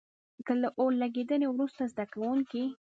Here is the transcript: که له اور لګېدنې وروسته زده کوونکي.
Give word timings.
که 0.47 0.53
له 0.61 0.69
اور 0.79 0.91
لګېدنې 1.01 1.47
وروسته 1.49 1.83
زده 1.91 2.05
کوونکي. 2.13 2.63